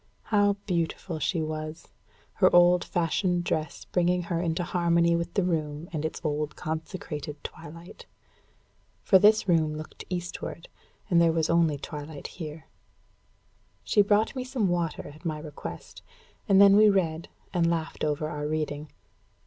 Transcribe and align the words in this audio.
How 0.33 0.53
beautiful 0.65 1.19
she 1.19 1.43
was! 1.43 1.89
her 2.33 2.49
old 2.55 2.83
fashioned 2.83 3.43
dress 3.43 3.85
bringing 3.85 4.23
her 4.23 4.41
into 4.41 4.63
harmony 4.63 5.15
with 5.15 5.35
the 5.35 5.43
room 5.43 5.87
and 5.93 6.03
its 6.03 6.19
old 6.23 6.55
consecrated 6.55 7.37
twilight! 7.43 8.07
For 9.03 9.19
this 9.19 9.47
room 9.47 9.75
looked 9.77 10.05
eastward, 10.09 10.69
and 11.11 11.21
there 11.21 11.31
was 11.31 11.51
only 11.51 11.77
twilight 11.77 12.25
here. 12.41 12.65
She 13.83 14.01
brought 14.01 14.35
me 14.35 14.43
some 14.43 14.69
water, 14.69 15.07
at 15.07 15.23
my 15.23 15.37
request; 15.37 16.01
and 16.49 16.59
then 16.59 16.75
we 16.77 16.89
read, 16.89 17.29
and 17.53 17.69
laughed 17.69 18.03
over 18.03 18.27
our 18.27 18.47
reading. 18.47 18.89